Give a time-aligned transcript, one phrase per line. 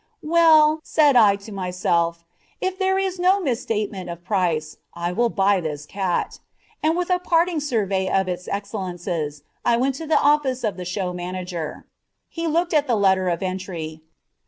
[0.23, 2.25] "Well," said I to myself,
[2.59, 6.39] "if there is no misstatement of price, I will buy this cat,"
[6.81, 10.85] and, with a parting survey of its excellences, I went to the office of the
[10.85, 11.85] show manager.
[12.29, 14.01] He looked at the letter of entry.